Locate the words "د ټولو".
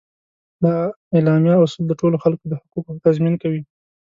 1.87-2.15